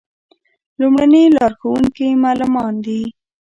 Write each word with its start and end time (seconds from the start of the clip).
لومړني 0.79 1.23
لارښوونکي 1.35 2.05
یې 2.09 2.19
معلمان 2.23 2.73
دي. 2.85 3.01